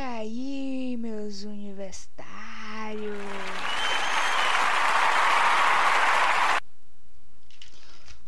[0.00, 3.12] aí, meus universitários?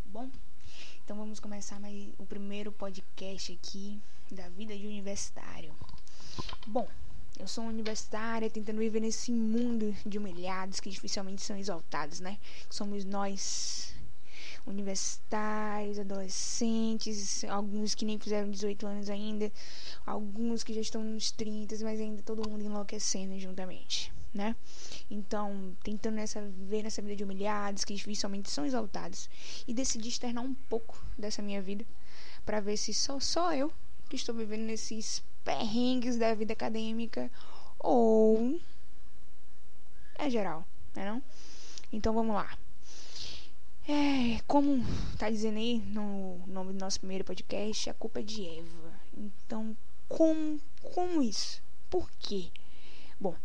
[0.04, 0.28] Bom,
[1.02, 4.00] então vamos começar mais o primeiro podcast aqui
[4.30, 5.74] da vida de universitário.
[6.66, 6.86] Bom,
[7.38, 12.38] eu sou universitária tentando viver nesse mundo de humilhados que dificilmente são exaltados, né?
[12.68, 13.94] Somos nós,
[14.66, 19.50] universitários, adolescentes, alguns que nem fizeram 18 anos ainda,
[20.06, 24.54] alguns que já estão nos 30, mas ainda todo mundo enlouquecendo juntamente, né?
[25.10, 29.28] Então, tentando nessa, ver nessa vida de humilhados que dificilmente são exaltados
[29.66, 31.84] e decidi externar um pouco dessa minha vida
[32.44, 33.72] para ver se só só eu
[34.08, 37.30] que estou vivendo nesses perrengues da vida acadêmica
[37.78, 38.60] ou
[40.16, 41.22] é geral, né não?
[41.92, 42.56] Então vamos lá.
[43.94, 44.82] É, como
[45.18, 48.94] tá dizendo aí no nome do nosso primeiro podcast, a culpa é de Eva.
[49.14, 49.76] Então,
[50.08, 50.58] como,
[50.94, 51.62] como isso?
[51.90, 52.48] Por quê?
[53.20, 53.36] Bom,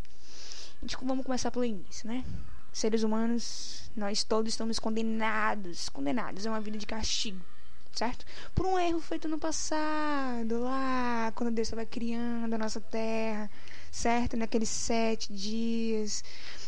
[0.82, 2.24] gente, vamos começar pelo início, né?
[2.72, 5.90] Seres humanos, nós todos estamos condenados.
[5.90, 7.44] Condenados a uma vida de castigo,
[7.92, 8.26] certo?
[8.56, 13.52] Por um erro feito no passado, lá, quando Deus estava criando a nossa terra,
[13.92, 14.38] certo?
[14.38, 16.24] Naqueles sete dias.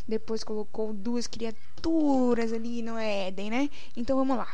[0.08, 3.70] Depois colocou duas criaturas ali no Éden, né?
[3.95, 4.52] Então vamos lá.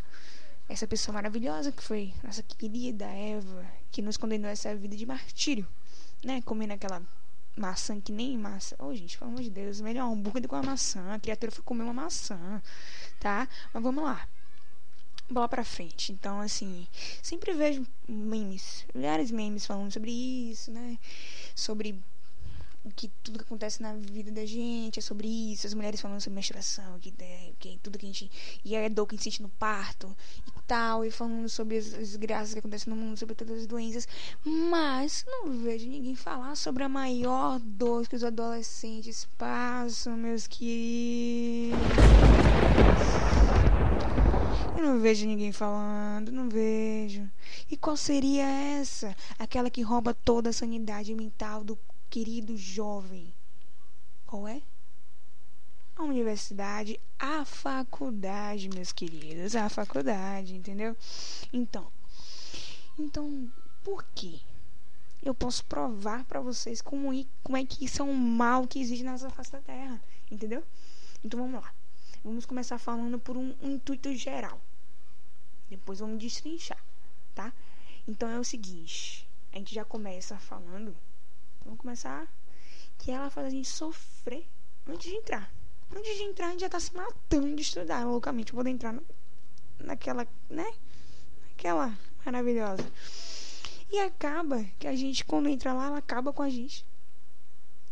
[0.67, 5.05] Essa pessoa maravilhosa que foi nossa querida Eva, que nos condenou a essa vida de
[5.05, 5.67] martírio,
[6.23, 6.41] né?
[6.41, 7.01] Comendo aquela
[7.55, 8.75] maçã que nem maçã.
[8.79, 11.13] Ô, oh, gente, pelo amor de Deus, melhor hambúrguer que uma maçã.
[11.13, 12.61] A criatura foi comer uma maçã,
[13.19, 13.47] tá?
[13.73, 14.27] Mas vamos lá.
[15.29, 16.11] Bola pra frente.
[16.11, 16.87] Então, assim,
[17.21, 20.99] sempre vejo memes, vários memes falando sobre isso, né?
[21.55, 21.99] Sobre
[22.91, 26.35] que tudo que acontece na vida da gente é sobre isso, as mulheres falando sobre
[26.35, 28.31] menstruação, que, é, que tudo que a gente.
[28.63, 30.15] E a dor que sente no parto
[30.47, 33.67] e tal, e falando sobre as, as graças que acontecem no mundo, sobre todas as
[33.67, 34.07] doenças.
[34.43, 41.79] Mas não vejo ninguém falar sobre a maior dor que os adolescentes passam, meus queridos.
[44.77, 47.29] Eu não vejo ninguém falando, não vejo.
[47.71, 49.15] E qual seria essa?
[49.39, 51.77] Aquela que rouba toda a sanidade mental do
[52.15, 53.33] querido jovem.
[54.25, 54.61] Qual é?
[55.97, 60.95] A universidade, a faculdade, meus queridos, a faculdade, entendeu?
[61.51, 61.91] Então,
[62.97, 63.51] então,
[63.83, 64.39] por quê?
[65.21, 67.09] Eu posso provar para vocês como,
[67.43, 70.01] como é que isso é um mal que existe nessa face da Terra,
[70.31, 70.63] entendeu?
[71.21, 71.73] Então vamos lá.
[72.23, 74.61] Vamos começar falando por um, um intuito geral.
[75.69, 76.81] Depois vamos destrinchar,
[77.33, 77.51] tá?
[78.07, 80.95] Então é o seguinte, a gente já começa falando
[81.65, 82.27] Vamos começar.
[82.97, 84.47] Que ela faz a gente sofrer
[84.87, 85.51] antes de entrar.
[85.93, 88.53] Antes de entrar, a gente já tá se matando de estudar loucamente.
[88.53, 89.03] Eu vou entrar no,
[89.79, 90.71] naquela, né?
[91.49, 92.85] Naquela maravilhosa.
[93.91, 96.85] E acaba que a gente, quando entra lá, ela acaba com a gente.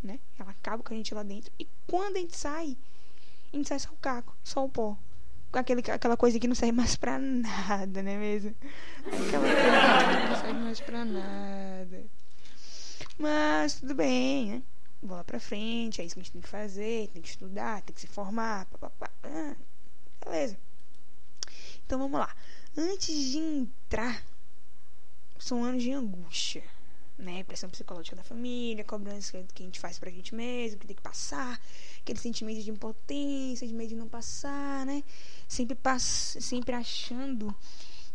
[0.01, 0.19] Né?
[0.39, 1.51] Ela acaba com a gente lá dentro.
[1.59, 2.77] E quando a gente sai,
[3.51, 4.97] a gente sai só o caco, só o pó.
[5.51, 8.55] Aquele, aquela coisa que não serve mais pra nada, né mesmo?
[9.05, 12.05] Aquela coisa que não serve mais pra nada.
[13.17, 14.63] Mas tudo bem, né?
[15.01, 17.93] Bola pra frente, é isso que a gente tem que fazer, tem que estudar, tem
[17.93, 19.09] que se formar, papapá.
[19.23, 19.55] Ah,
[20.23, 20.57] beleza.
[21.85, 22.33] Então vamos lá.
[22.77, 24.23] Antes de entrar,
[25.37, 26.63] são anos de angústia,
[27.17, 27.43] né?
[27.43, 31.01] Pressão psicológica da família, cobrança que a gente faz pra gente mesmo, que tem que
[31.01, 31.61] passar,
[31.99, 35.03] aquele sentimento de impotência, de medo de não passar, né?
[35.47, 37.53] Sempre, pass sempre achando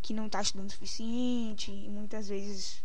[0.01, 2.83] que não tá estudando o suficiente, e muitas vezes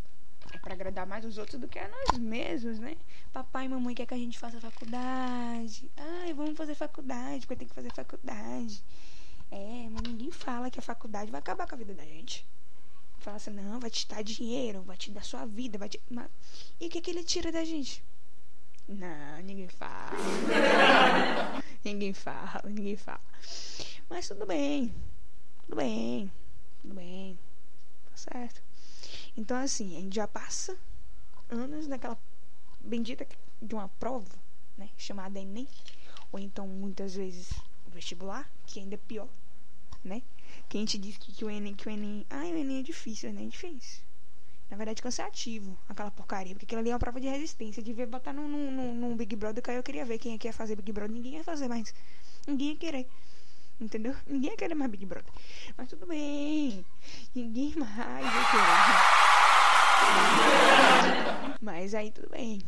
[0.54, 2.96] é para agradar mais os outros do que a nós mesmos, né?
[3.32, 5.90] Papai e mamãe quer que a gente faça faculdade.
[5.98, 8.84] Ai, vamos fazer faculdade, porque tem que fazer faculdade.
[9.50, 12.46] É, mas ninguém fala que a faculdade vai acabar com a vida da gente.
[13.20, 16.00] Fala assim, não, vai te dar dinheiro, vai te dar sua vida, vai te.
[16.10, 16.28] Mas...
[16.80, 18.04] E o que, que ele tira da gente?
[18.88, 20.12] Não, ninguém fala.
[21.84, 23.22] ninguém fala, ninguém fala.
[24.10, 24.94] Mas tudo bem.
[25.66, 26.32] Tudo bem.
[26.82, 27.40] Tudo bem.
[28.12, 28.62] Tá certo.
[29.36, 30.78] Então, assim, a gente já passa
[31.50, 32.18] anos naquela
[32.80, 33.28] bendita
[33.62, 34.30] de uma prova,
[34.78, 34.90] né?
[34.98, 35.68] Chamada Enem.
[36.32, 37.52] Ou então, muitas vezes,
[37.88, 39.28] vestibular, que ainda é pior,
[40.04, 40.22] né?
[40.68, 42.26] Que a gente diz que, que o Enem, que o Enem.
[42.30, 44.02] Ah, o Enem é difícil, o Enem é difícil.
[44.70, 46.54] Na verdade, cansativo, aquela porcaria.
[46.54, 47.84] Porque aquilo ali é uma prova de resistência.
[47.84, 50.38] De ver botar no, no, no Big Brother, que aí eu queria ver quem é
[50.38, 51.14] que ia fazer Big Brother.
[51.14, 51.94] Ninguém ia fazer mais.
[52.48, 53.08] Ninguém ia querer.
[53.80, 54.16] Entendeu?
[54.26, 55.32] Ninguém ia querer mais Big Brother.
[55.78, 56.84] Mas tudo bem.
[57.36, 59.23] Ninguém mais ia querer.
[61.62, 62.62] Mas aí tudo bem.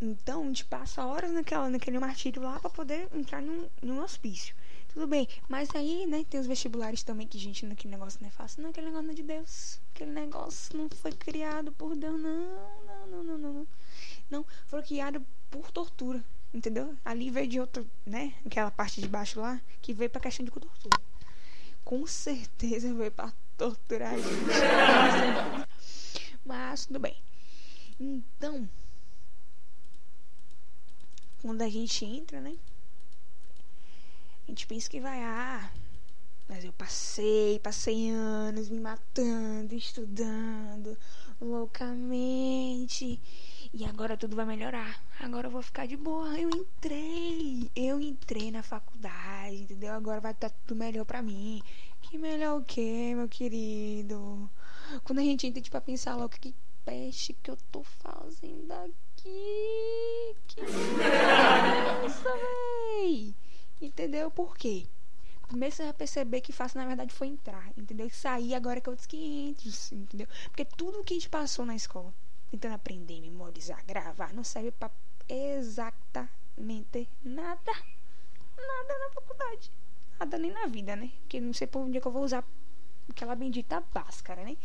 [0.00, 4.54] Então a gente passa horas naquela, naquele martírio lá para poder entrar num, num hospício.
[4.88, 8.30] Tudo bem, mas aí, né, tem os vestibulares também que, gente, naquele negócio não é
[8.32, 8.62] fácil.
[8.62, 9.80] Não, aquele negócio não é de Deus.
[9.94, 12.40] Aquele negócio não foi criado por Deus, não,
[13.10, 13.66] não, não, não, não.
[14.30, 16.24] Não, foram criadas por tortura.
[16.52, 16.96] Entendeu?
[17.04, 18.32] Ali veio de outro, né?
[18.46, 20.98] Aquela parte de baixo lá, que veio pra questão de tortura.
[21.84, 25.67] Com certeza veio pra torturar a gente.
[26.48, 27.14] Mas tudo bem.
[28.00, 28.66] Então,
[31.42, 32.56] quando a gente entra, né?
[34.46, 35.70] A gente pensa que vai, ah,
[36.48, 40.96] mas eu passei, passei anos me matando, estudando
[41.38, 43.20] loucamente.
[43.74, 45.04] E agora tudo vai melhorar.
[45.20, 46.34] Agora eu vou ficar de boa.
[46.40, 47.70] Eu entrei.
[47.76, 49.92] Eu entrei na faculdade, entendeu?
[49.92, 51.62] Agora vai estar tudo melhor pra mim.
[52.00, 54.48] Que melhor o quê, meu querido?
[55.04, 56.54] Quando a gente entra, tipo, a pensar logo que
[56.84, 60.36] peste que eu tô fazendo aqui.
[60.46, 60.60] Que
[62.06, 63.34] isso, véi?
[63.80, 64.30] Entendeu?
[64.30, 64.86] Por quê?
[65.46, 68.06] Primeiro você vai perceber que fácil, na verdade, foi entrar, entendeu?
[68.06, 70.26] E sair agora que é outros 500, entendeu?
[70.44, 72.12] Porque tudo que a gente passou na escola,
[72.50, 74.90] tentando aprender, memorizar, gravar, não serve pra
[75.28, 77.72] exatamente nada.
[78.56, 79.70] Nada na faculdade.
[80.18, 81.12] Nada nem na vida, né?
[81.20, 82.44] Porque não sei por onde é que eu vou usar
[83.10, 84.56] aquela bendita báscara, né?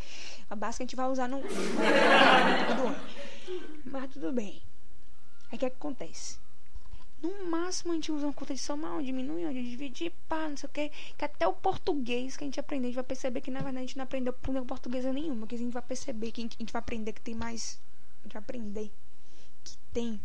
[0.50, 1.42] A báscara a gente vai usar no.
[3.86, 4.62] Mas tudo bem.
[5.52, 6.38] Aí o que, é que acontece?
[7.22, 10.58] No máximo a gente usa uma conta de somar, onde diminui, onde dividir, pá, não
[10.58, 10.92] sei o que.
[11.18, 13.78] Que até o português que a gente aprende, a gente vai perceber que na verdade
[13.78, 14.34] a gente não aprendeu
[14.66, 15.48] português nenhuma.
[15.48, 17.80] Que a gente vai perceber que a gente vai aprender que tem mais.
[18.20, 18.92] A gente vai aprender
[19.64, 20.20] que tem,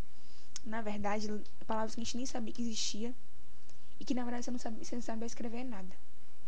[0.65, 1.29] na verdade,
[1.67, 3.15] palavras que a gente nem sabia que existia.
[4.00, 5.94] E que na verdade você não sabia escrever nada.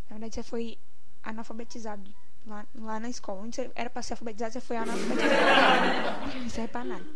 [0.09, 0.79] Na verdade você foi
[1.23, 2.11] analfabetizado
[2.47, 3.43] lá, lá na escola.
[3.43, 6.35] Onde você era pra ser alfabetizado, você foi analfabetizado.
[6.41, 7.07] não serve pra nada.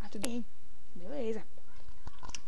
[0.00, 0.44] Mas tudo bem.
[0.94, 1.42] Beleza.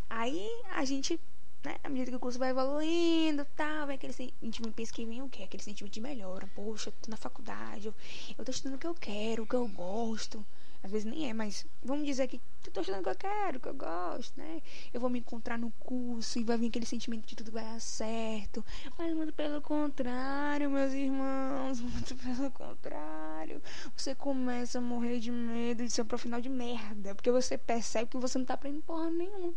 [0.09, 1.21] Aí a gente,
[1.65, 5.23] né, à medida que o curso vai evoluindo tal, vem aquele sentimento, pensa que vem
[5.23, 5.45] o quê?
[5.45, 6.49] Aquele sentimento de melhora.
[6.55, 7.95] Poxa, eu tô na faculdade, eu,
[8.37, 10.45] eu tô estudando o que eu quero, o que eu gosto.
[10.83, 13.61] Às vezes nem é, mas vamos dizer que eu tô estudando o que eu quero,
[13.61, 14.63] que eu gosto, né?
[14.95, 17.81] Eu vou me encontrar no curso e vai vir aquele sentimento de tudo vai dar
[17.81, 18.65] certo.
[18.99, 23.63] Mas muito pelo contrário, meus irmãos, muito pelo contrário.
[23.95, 28.09] Você começa a morrer de medo de ser um profissional de merda, porque você percebe
[28.11, 29.53] que você não tá aprendendo porra nenhuma.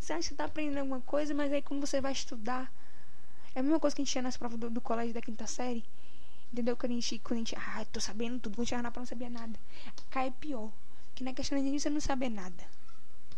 [0.00, 2.72] Você acha que tá aprendendo alguma coisa, mas aí quando você vai estudar,
[3.54, 5.46] é a mesma coisa que a gente tinha nas provas do, do colégio da quinta
[5.46, 5.84] série.
[6.52, 6.76] Entendeu?
[6.76, 9.06] Quando a gente, quando a gente ah, tô sabendo tudo, quando chegar na prova não
[9.06, 9.58] sabia nada.
[10.10, 10.70] Cai pior.
[11.14, 12.64] Que na questão de você não saber nada.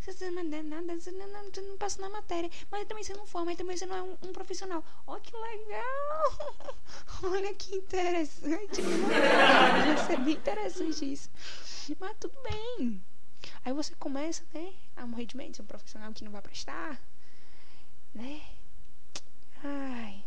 [0.00, 2.50] Você não sabe nada, você não, não, não passa na matéria.
[2.70, 4.84] Mas também você não forma, mas também você não é um, um profissional.
[5.06, 6.74] Olha que legal!
[7.22, 8.82] Olha que interessante.
[8.82, 11.30] Vai ser bem interessante isso.
[11.98, 13.02] Mas tudo bem.
[13.64, 17.00] Aí você começa, né, a morrer de medo de um profissional que não vai prestar.
[18.14, 18.42] Né?
[19.62, 20.24] Ai.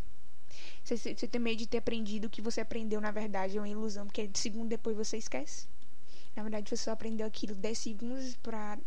[0.87, 3.67] Você, você tem medo de ter aprendido o que você aprendeu, na verdade, é uma
[3.67, 5.67] ilusão, porque de segundo depois você esquece.
[6.33, 8.77] Na verdade, você só aprendeu aquilo 10 segundos pra.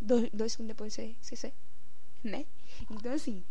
[0.00, 1.52] Dois, dois segundos depois você esquecer.
[2.24, 2.44] Né?
[2.90, 3.44] Então, assim.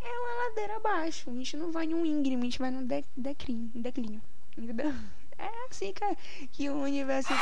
[0.00, 1.30] É uma ladeira abaixo.
[1.30, 4.22] A gente não vai num íngreme, a gente vai num de, declínio, declínio.
[4.56, 4.94] Entendeu?
[5.38, 6.16] É assim que,
[6.52, 7.34] que o universo tá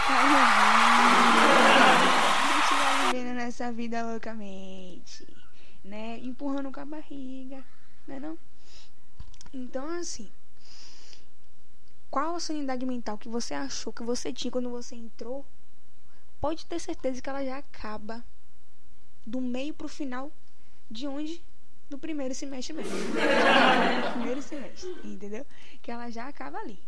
[2.38, 5.26] A gente vai vivendo nessa vida loucamente.
[5.84, 6.18] Né?
[6.20, 7.62] Empurrando com a barriga.
[8.06, 8.38] Né não?
[9.52, 10.30] Então, assim,
[12.10, 15.44] qual a sanidade mental que você achou que você tinha quando você entrou?
[16.40, 18.24] Pode ter certeza que ela já acaba
[19.26, 20.32] do meio pro final
[20.90, 21.44] de onde?
[21.88, 22.92] Do primeiro semestre mesmo.
[24.14, 25.44] primeiro semestre, entendeu?
[25.82, 26.78] Que ela já acaba ali.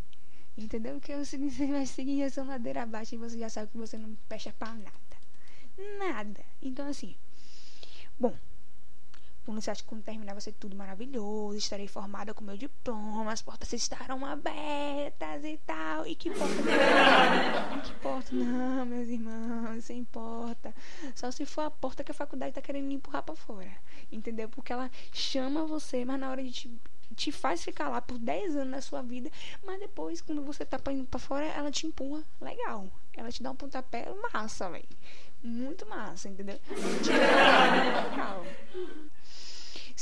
[0.57, 1.01] Entendeu?
[1.01, 1.37] Que você
[1.69, 4.93] vai seguir essa ladeira abaixo e você já sabe que você não fecha pra nada.
[5.99, 6.45] Nada.
[6.61, 7.17] Então, assim.
[8.19, 8.37] Bom,
[9.45, 13.33] quando você acha que quando terminar vai ser tudo maravilhoso, estarei formada com meu diploma,
[13.33, 16.07] as portas estarão abertas e tal.
[16.07, 16.63] E que porta?
[17.85, 18.35] que porta?
[18.35, 20.75] Não, meus irmãos, sem porta.
[21.15, 23.73] Só se for a porta que a faculdade tá querendo empurrar pra fora.
[24.11, 24.49] Entendeu?
[24.49, 26.81] Porque ela chama você, mas na hora de te,
[27.17, 29.31] te faz ficar lá por 10 anos da sua vida,
[29.65, 32.23] mas depois, quando você tá indo pra fora, ela te empurra.
[32.41, 32.87] Legal.
[33.15, 34.89] Ela te dá um pontapé massa, velho.
[35.43, 36.61] Muito massa, entendeu?
[36.71, 38.45] Legal.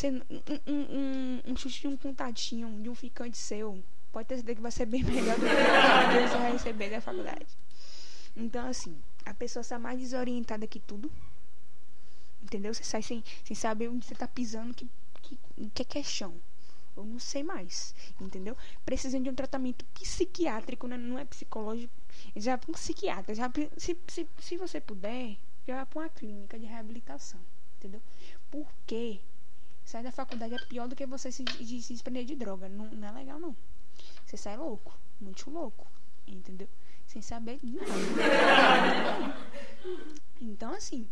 [0.01, 0.23] Você, um,
[0.67, 4.71] um, um, chute de um contatinho, de um ficante seu, pode ter certeza que vai
[4.71, 7.47] ser bem melhor do que você vai receber da faculdade.
[8.35, 11.13] Então, assim, a pessoa está mais desorientada que tudo.
[12.43, 12.73] Entendeu?
[12.73, 14.89] Você sai sem, sem saber onde você está pisando, que,
[15.75, 16.33] que, que é chão.
[16.97, 18.57] Eu não sei mais, entendeu?
[18.87, 20.97] Precisando de um tratamento psiquiátrico, né?
[20.97, 21.93] não é psicológico.
[22.35, 25.37] Já para um psiquiatra, já, se, se, se você puder,
[25.69, 27.41] já para uma clínica de reabilitação,
[27.77, 28.01] entendeu?
[28.51, 29.21] Por quê?
[29.85, 32.69] Sair da faculdade é pior do que você se, de, se desprender de droga.
[32.69, 33.57] Não, não é legal, não.
[34.25, 34.97] Você sai louco.
[35.21, 35.87] Muito louco.
[36.27, 36.69] Entendeu?
[37.07, 37.91] Sem saber nada.
[40.41, 41.09] Então, assim,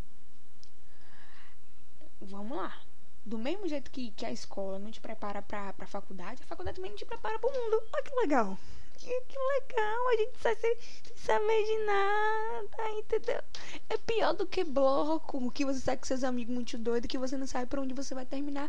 [2.20, 2.80] vamos lá.
[3.26, 6.76] Do mesmo jeito que, que a escola não te prepara pra, pra faculdade, a faculdade
[6.76, 7.82] também não te prepara pro mundo.
[7.92, 8.58] Olha que legal.
[8.98, 13.40] Que legal, a gente sai sem, sem saber de nada, entendeu?
[13.88, 17.36] É pior do que bloco, que você sai com seus amigos muito doidos, que você
[17.36, 18.68] não sabe pra onde você vai terminar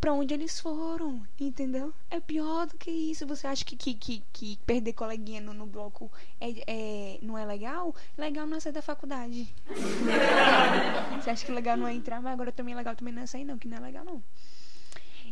[0.00, 1.92] para onde eles foram, entendeu?
[2.08, 3.26] É pior do que isso.
[3.26, 7.44] Você acha que, que, que, que perder coleguinha no, no bloco é, é, não é
[7.44, 7.94] legal?
[8.16, 9.52] Legal não é sair da faculdade.
[11.20, 13.26] Você acha que legal não é entrar, mas agora também é legal também não é
[13.26, 14.22] sair, não, que não é legal, não.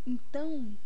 [0.04, 0.76] Então,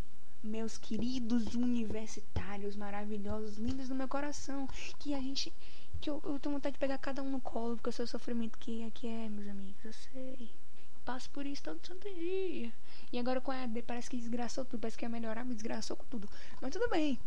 [0.42, 4.68] meus queridos universitários maravilhosos, lindos do meu coração,
[4.98, 5.52] que a gente.
[6.00, 8.08] que eu, eu tenho vontade de pegar cada um no colo, porque eu sei o
[8.08, 10.50] sofrimento que aqui é, meus amigos, eu sei.
[10.94, 12.72] Eu passo por isso todo santo dia.
[13.12, 15.96] E agora com a AD parece que desgraçou tudo, parece que ia melhorar, mas desgraçou
[15.96, 16.28] com tudo.
[16.60, 17.18] Mas tudo bem.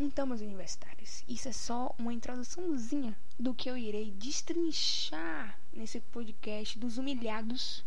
[0.00, 6.78] Então, meus universitários, isso é só uma introduçãozinha do que eu irei destrinchar nesse podcast
[6.78, 7.84] dos humilhados,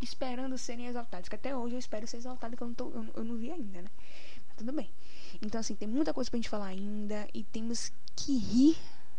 [0.00, 1.28] esperando serem exaltados.
[1.28, 3.50] Que até hoje eu espero ser exaltado, que eu não, tô, eu, eu não vi
[3.50, 3.88] ainda, né?
[4.48, 4.90] Mas tudo bem.
[5.40, 8.76] Então, assim, tem muita coisa pra gente falar ainda e temos que rir,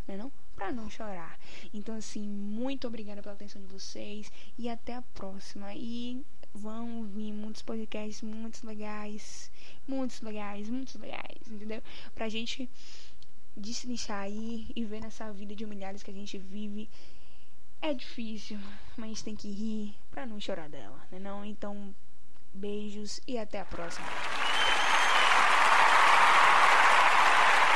[0.08, 0.32] né não?
[0.56, 1.40] Pra não chorar.
[1.74, 5.74] Então, assim, muito obrigada pela atenção de vocês e até a próxima.
[5.74, 6.24] E
[6.54, 9.50] vão vir muitos podcasts muito legais,
[9.88, 11.82] muitos legais, muitos legais, entendeu?
[12.14, 12.70] Pra gente
[13.56, 16.90] destrinchar aí e ver nessa vida de humilhados que a gente vive.
[17.82, 18.60] É difícil,
[18.96, 21.44] mas tem que rir pra não chorar dela, né não?
[21.44, 21.94] Então,
[22.54, 24.06] beijos e até a próxima.